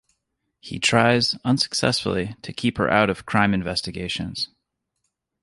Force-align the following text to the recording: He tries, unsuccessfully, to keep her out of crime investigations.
He 0.59 0.79
tries, 0.79 1.35
unsuccessfully, 1.45 2.35
to 2.41 2.51
keep 2.51 2.79
her 2.79 2.89
out 2.89 3.11
of 3.11 3.27
crime 3.27 3.53
investigations. 3.53 4.49